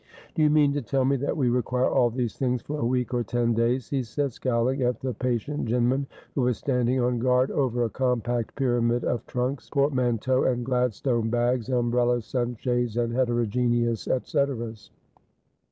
'Do 0.33 0.41
you 0.41 0.49
mean 0.49 0.73
to 0.73 0.81
tell 0.81 1.05
me 1.05 1.15
that 1.17 1.37
we 1.37 1.49
require 1.49 1.85
all 1.87 2.09
these 2.09 2.35
things 2.35 2.63
for 2.63 2.79
a 2.79 2.83
week 2.83 3.13
or 3.13 3.21
ten 3.23 3.53
days?' 3.53 3.87
he 3.91 4.01
said, 4.01 4.33
scowling 4.33 4.81
at 4.81 4.99
the 4.99 5.13
patient 5.13 5.69
Jinman, 5.69 6.07
who 6.33 6.41
was 6.41 6.57
standing 6.57 6.99
on 6.99 7.19
guard 7.19 7.51
over 7.51 7.83
a 7.83 7.89
compact 7.91 8.55
pyramid 8.55 9.03
of 9.03 9.23
trunks, 9.27 9.69
portmanteaux, 9.69 10.45
and 10.45 10.65
Gladstone 10.65 11.29
bags, 11.29 11.69
umbrellas, 11.69 12.25
sunshades, 12.25 12.97
and 12.97 13.13
heterogeneous 13.13 14.07
etceteras. 14.07 14.89